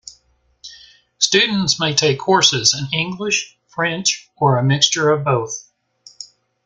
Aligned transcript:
Students 1.19 1.79
may 1.79 1.93
take 1.93 2.17
courses 2.19 2.75
in 2.75 2.87
English, 2.91 3.59
French 3.67 4.31
or 4.35 4.57
a 4.57 4.63
mixture 4.63 5.11
of 5.11 5.23
both. 5.23 5.69